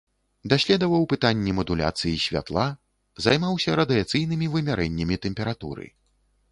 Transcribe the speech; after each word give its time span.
Даследаваў 0.51 1.03
пытанні 1.11 1.53
мадуляцыі 1.59 2.13
святла, 2.25 2.65
займаўся 3.27 3.69
радыяцыйнымі 3.83 4.45
вымярэннямі 4.57 5.15
тэмпературы. 5.27 5.85